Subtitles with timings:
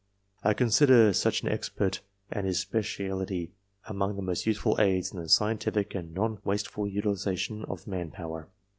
[0.43, 2.01] I consider such an expert
[2.31, 3.51] and his specialty
[3.87, 8.09] among the most useful aids in the scientific and non wasteful utiliza tion of man
[8.09, 8.49] power.